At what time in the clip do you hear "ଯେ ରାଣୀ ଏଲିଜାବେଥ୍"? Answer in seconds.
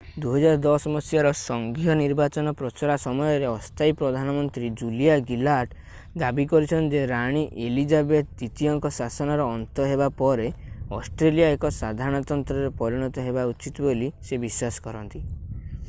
6.99-8.31